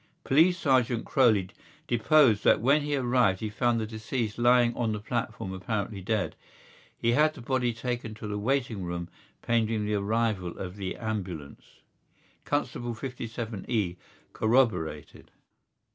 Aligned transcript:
Police 0.23 0.57
Sergeant 0.57 1.05
Croly 1.05 1.49
deposed 1.87 2.43
that 2.43 2.59
when 2.59 2.81
he 2.81 2.95
arrived 2.95 3.39
he 3.39 3.51
found 3.51 3.79
the 3.79 3.85
deceased 3.85 4.39
lying 4.39 4.75
on 4.75 4.93
the 4.93 4.99
platform 4.99 5.53
apparently 5.53 6.01
dead. 6.01 6.35
He 6.97 7.11
had 7.11 7.35
the 7.35 7.41
body 7.41 7.71
taken 7.71 8.15
to 8.15 8.25
the 8.25 8.39
waiting 8.39 8.83
room 8.83 9.09
pending 9.43 9.85
the 9.85 9.93
arrival 9.93 10.57
of 10.57 10.75
the 10.75 10.95
ambulance. 10.95 11.81
Constable 12.45 12.95
57E 12.95 13.95
corroborated. 14.33 15.29